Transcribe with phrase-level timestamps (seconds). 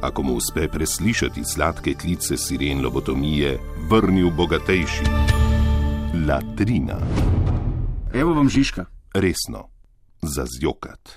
[0.00, 3.58] ako mu uspe preslišati sladke klice siren lobotomije,
[3.90, 5.04] vrnil bogatejši.
[6.28, 6.98] Latrina,
[8.14, 8.84] Evo vam Žižka.
[9.14, 9.68] resno,
[10.22, 11.10] za zjokat.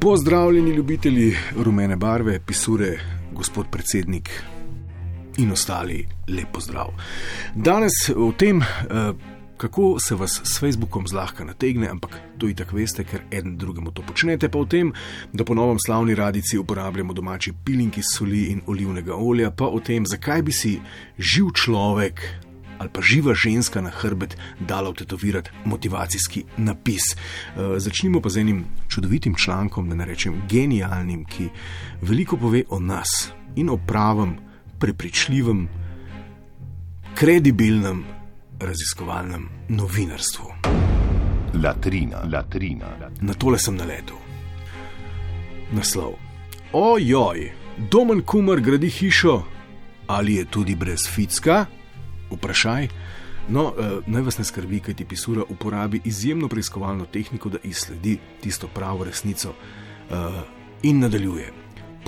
[0.00, 2.98] Pozdravljeni ljubitelji rumene barve, pisure,
[3.32, 4.42] gospod predsednik
[5.36, 6.86] in ostali, lep pozdrav.
[7.54, 8.66] Danes o tem, eh,
[9.58, 13.90] kako se vas s Facebookom zlahka nategne, ampak to i tako veste, ker en drugemu
[13.90, 14.92] to počnete, pa o tem,
[15.32, 20.06] da po novem slavni radici uporabljamo domači pilinki soli in olivnega olja, pa o tem,
[20.06, 20.78] zakaj bi si
[21.18, 22.22] živ človek
[22.78, 27.02] ali pa živa ženska na hrbet dala vtetovirati motivacijski napis.
[27.10, 27.16] E,
[27.76, 31.48] začnimo pa z enim čudovitim člankom, da ne rečem genialnim, ki
[32.02, 34.36] veliko pove o nas in o pravem,
[34.78, 35.68] prepričljivem,
[37.14, 38.04] kredibilnem
[38.60, 40.44] raziskovalnem novinarstvu.
[41.62, 42.86] Latrina, latrina,
[43.20, 44.16] Na tole sem naletel.
[45.72, 46.12] Naslov.
[46.72, 47.52] Ojoj,
[47.90, 49.42] Domen Kumar gradi hišo,
[50.06, 51.66] ali je tudi brez ficka?
[52.30, 52.88] Vprašaj.
[53.48, 58.18] No, eh, naj vas ne skrbi, kaj ti pisura uporabi izjemno preiskovalno tehniko, da izsledi
[58.40, 59.54] tisto pravo resnico
[60.10, 60.14] eh,
[60.82, 61.52] in nadaljuje.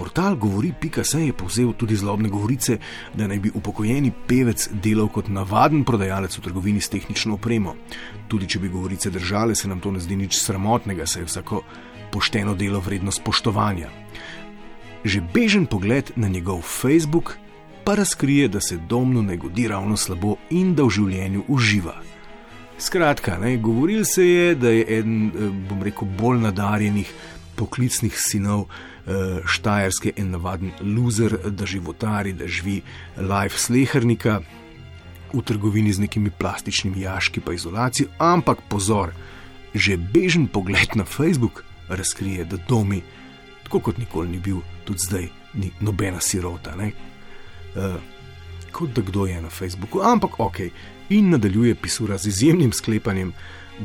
[0.00, 2.78] Portal govori.se je povzel tudi zlobne govorice,
[3.14, 7.74] da naj bi upokojeni pevec delal kot navaden prodajalec v trgovini s tehnično opremo.
[8.28, 11.60] Tudi če bi govorice držale, se nam to ne zdi nič sramotnega, saj je vsako
[12.12, 13.90] pošteno delo vredno spoštovanja.
[15.04, 17.36] Že bežen pogled na njegov Facebook
[17.84, 21.98] pa razkrije, da se domno ne godi ravno slabo in da v življenju uživa.
[22.78, 27.12] Skratka, ne, govoril se je, da je eden, eh, bom rekel, bolj nadarjenih
[27.60, 28.64] poklicnih sinov
[29.44, 32.80] Štajerske in navaden loser, da životari, da živi
[33.16, 34.40] life slehernika
[35.32, 39.12] v trgovini z nekimi plastičnimi jaški pa izolacijo, ampak pozor,
[39.74, 43.02] že bežen pogled na Facebook razkrije, da domi,
[43.64, 46.76] tako kot nikoli ni bil, tudi zdaj ni nobena sirota.
[46.76, 46.92] Ne?
[47.74, 47.94] Uh,
[48.72, 50.60] kot da kdo je na Facebooku, ampak ok,
[51.10, 53.32] in nadaljuje pisura z izjemnim sklepanjem,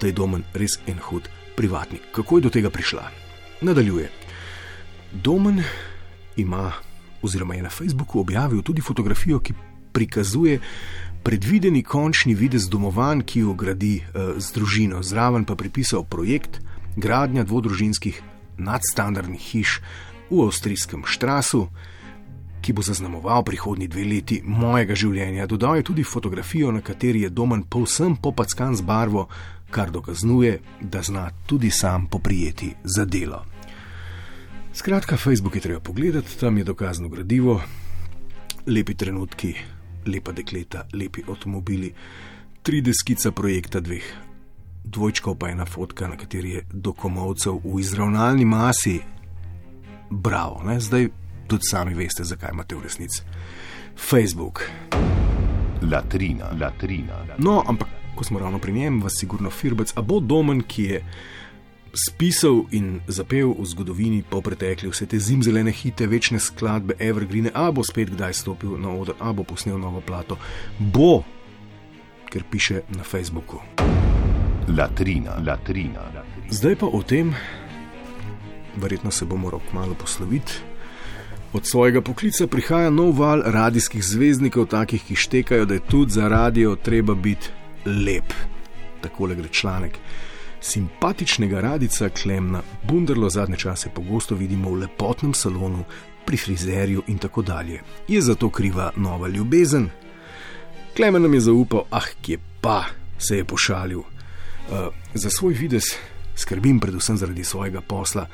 [0.00, 2.02] da je domen res en hud privatnik.
[2.12, 3.10] Kako je do tega prišla?
[3.60, 4.10] Nadaljuje.
[5.22, 5.62] Domen
[6.36, 6.72] ima,
[7.22, 9.54] oziroma je na Facebooku objavil tudi fotografijo, ki
[9.92, 10.60] prikazuje
[11.22, 16.60] predvideni končni videz domovanj, ki jo gradi uh, z družino, zraven pa pripisal projekt
[16.96, 18.22] gradnja dvodružinskih
[18.58, 19.80] nadstandardnih hiš
[20.30, 21.68] v avstrijskem Štrasu,
[22.60, 25.46] ki bo zaznamoval prihodnji dve leti mojega življenja.
[25.46, 29.28] Dodal je tudi fotografijo, na kateri je Domen povsem popackan z barvo,
[29.70, 33.53] kar dokazuje, da zna tudi sam poprijeti za delo.
[34.74, 37.62] Skratka, Facebook je treba pogledati, tam je dokazno gradivo,
[38.66, 39.54] lepi trenutki,
[40.06, 41.92] lepa dekleta, lepi avtomobili,
[42.64, 44.04] 3D skica projekta dveh.
[44.84, 48.98] Dvojčkov pa je ena fotka, na kateri je dokomovcev v izravnalni masi.
[50.10, 50.80] Bravo, ne?
[50.80, 51.08] zdaj
[51.46, 53.22] tudi sami veste, zakaj imate v resnici.
[53.96, 54.62] Facebook.
[55.82, 57.22] latrina, latrina.
[57.38, 61.04] No, ampak ko smo ravno pri njem, vas sigurno firbec, a bo domen, ki je
[61.94, 67.70] spisal in zapel v zgodovini po pretekli vse te zimzelene hite, večne skladbe, evergreen, a
[67.72, 70.38] bo spet kdaj stopil na oder, a bo posnel novo plato.
[70.78, 71.22] Bo,
[72.30, 73.62] ker piše na Facebooku.
[74.68, 76.10] Latrina, latrina.
[76.50, 77.34] Zdaj pa o tem,
[78.76, 80.52] verjetno se bo moral kmalo posloviti.
[81.54, 86.28] Od svojega poklica prihaja nov val radijskih zvezdnikov, takih, ki štekajo, da je tudi za
[86.28, 87.48] radio treba biti
[87.86, 88.34] lep.
[89.00, 89.98] Takole gre članek.
[90.64, 95.84] Simpatičnega radica Klemna Bunderlo zadnje čase pogosto vidimo v lepotnem salonu,
[96.24, 97.82] pri frizerju in tako dalje.
[98.08, 99.90] Je zato kriva nova ljubezen?
[100.96, 102.84] Klemen nam je zaupal, ah, kje pa
[103.18, 103.98] se je pošalil.
[103.98, 104.06] Uh,
[105.14, 105.84] za svoj videz
[106.36, 108.26] skrbim predvsem zaradi svojega posla.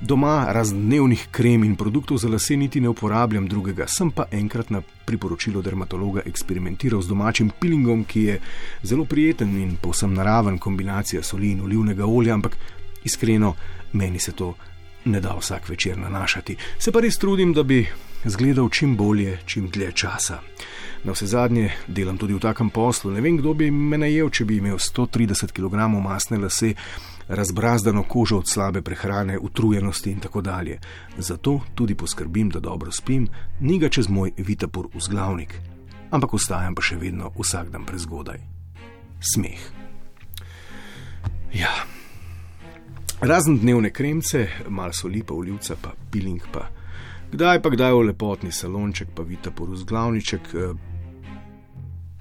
[0.00, 4.82] Doma razdnevnih krem in produktov za lase niti ne uporabljam drugega, sem pa enkrat na
[5.04, 8.40] priporočilo dermatologa eksperimentiral z domačim pilingom, ki je
[8.82, 12.56] zelo prijeten in povsem naraven kombinacija soli in olivnega olja, ampak
[13.04, 13.54] iskreno
[13.92, 14.54] meni se to
[15.04, 16.56] ne da vsak večer nanašati.
[16.78, 17.86] Se pa res trudim, da bi
[18.24, 20.40] zgledal čim bolje, čim dlje časa.
[21.04, 23.10] Na vse zadnje delam tudi v takem poslu.
[23.10, 26.74] Ne vem, kdo bi me najel, če bi imel 130 kg masne lase,
[27.28, 30.78] razbrazdano kožo od slabe prehrane, utrujenosti in tako dalje.
[31.18, 33.28] Zato tudi poskrbim, da dobro spim,
[33.60, 35.54] ni ga čez moj vitapor vzglavnik,
[36.10, 38.40] ampak ostajam pa še vedno vsak dan prezgodaj.
[39.20, 39.60] Smeh.
[41.54, 41.72] Ja.
[43.20, 46.68] Razen dnevne kremce, malo soli, pa olivca, pa piling, pa
[47.32, 50.54] kdaj pa kdaj v lepotni salonček, pa vitapor vzglavniček.
[50.54, 50.96] Eh,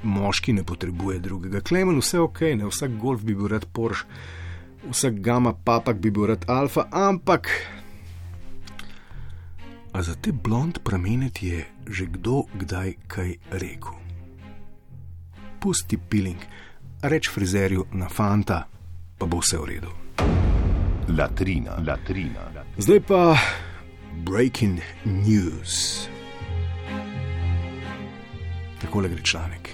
[0.04, 1.62] moški ne potrebuje drugega.
[1.62, 4.06] Klemen, vse ok, ne vsak golf bi bil rad Porsche,
[4.90, 7.50] vsak gama papak bi bil rad alfa, ampak.
[9.94, 13.96] A za te blond pramene ti je že kdo kdaj kaj rekel?
[15.60, 16.40] Pusti piling,
[17.02, 18.68] reč frizerju na fanta,
[19.18, 19.92] pa bo vse v redu.
[21.18, 22.52] Latrina, latrina.
[22.78, 23.34] Zdaj pa
[24.24, 26.08] breaking news.
[28.82, 29.70] Takole gre članek.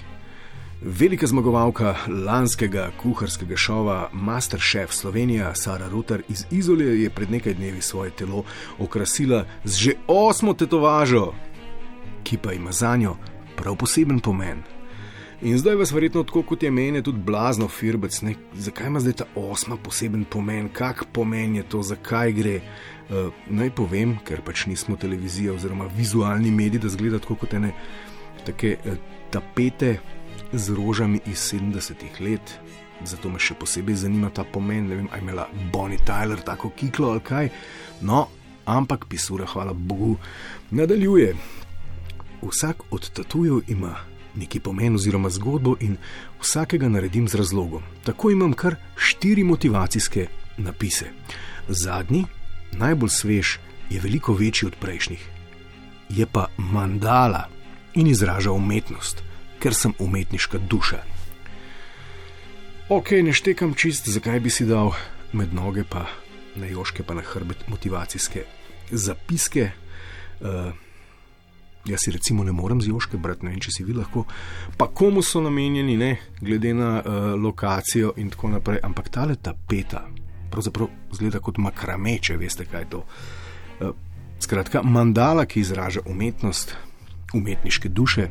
[0.82, 1.94] Velika zmagovalka
[2.26, 8.44] lanskega kuharskega šova Masterchef Slovenija, Sara Rutar iz Izole, je pred nekaj dnevi svoje telo
[8.78, 11.32] okrasila z že osmo tetovažo,
[12.22, 13.16] ki pa ima za njo
[13.56, 14.73] prav poseben pomen.
[15.44, 18.34] In zdaj vas verjetno tako kot je meni, tudi blazno firbec, ne?
[18.54, 22.60] zakaj ima zdaj ta osma poseben pomen, kak pomen je to, zakaj gre.
[23.10, 27.74] Uh, naj povem, ker pač nismo televizija oziroma vizualni mediji, da zgleda tako kot ene
[28.46, 28.96] take uh,
[29.30, 29.98] tapete
[30.52, 32.56] z rožami iz 70-ih let.
[33.04, 34.88] Zato me še posebej zanima ta pomen.
[34.88, 37.52] Ne vem, ali je imela Bonnie Tyler tako kiklo ali kaj.
[38.00, 38.24] No,
[38.64, 40.16] ampak pisura, hvala Bogu,
[40.70, 41.36] nadaljuje.
[42.40, 43.92] Vsak od tatujev ima
[44.36, 45.96] neki pomen oziroma zgodbo in
[46.40, 47.82] vsakega naredim z razlogom.
[48.04, 50.26] Tako imam kar štiri motivacijske
[50.56, 51.10] napise.
[51.68, 52.24] Zadnji,
[52.72, 53.58] najbolj svež,
[53.90, 55.28] je veliko večji od prejšnjih.
[56.08, 57.48] Je pa mandala
[57.94, 59.22] in izraža umetnost
[59.64, 61.00] ker sem umetniška duša.
[62.92, 64.92] Ok, ne štekam čist, zakaj bi si dal
[65.32, 66.04] med noge, pa
[66.60, 68.44] na joške, pa na hrbet motivacijske
[68.92, 69.70] zapiske.
[70.44, 70.76] Uh,
[71.84, 74.24] jaz si recimo ne morem z joške brati, ne vem, če si vi lahko,
[74.78, 76.10] pa komu so namenjeni, ne,
[76.40, 78.80] glede na uh, lokacijo in tako naprej.
[78.82, 80.06] Ampak ta le tapeta,
[80.50, 83.04] pravzaprav zgleda kot makrame, če veste, kaj je to.
[83.04, 83.92] Uh,
[84.40, 86.76] skratka, mandala, ki izraža umetnost,
[87.34, 88.28] umetniške duše,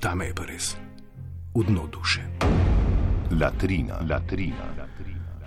[0.00, 0.74] tam je pa res
[1.54, 2.26] v dno duše.
[3.34, 4.83] Latrina, latrina.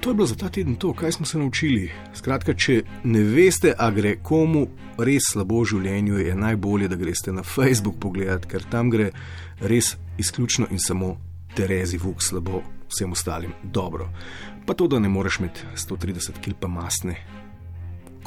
[0.01, 1.91] To je bilo za ta teden to, kaj smo se naučili.
[2.13, 4.67] Skratka, če ne veste, a gre komu
[4.97, 9.09] res slabo v življenju, je najbolje, da greste na Facebook pogledat, ker tam gre
[9.59, 11.15] res izključno in samo
[11.55, 14.11] Terezi Vuk slabo, vsem ostalim dobro.
[14.65, 17.17] Pa to, da ne moreš imeti 130 kg masne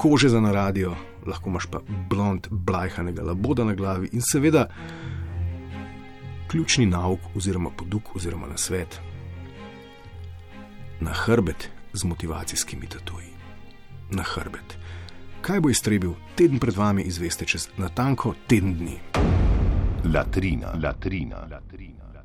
[0.00, 0.94] kože za na radio,
[1.26, 1.80] lahko imaš pa
[2.10, 4.68] blond, blajhanega laboda na glavi in seveda
[6.48, 9.00] ključni nauk oziroma poduk oziroma na svet.
[11.00, 13.26] Na hrbet z motivacijskimi tatuji.
[14.10, 14.78] Na hrbet.
[15.40, 18.98] Kaj bo iztrebil teden pred vami, izveste čez natanko teden dni.
[20.04, 21.46] Latrina, latrina, latrina.
[21.50, 22.19] latrina.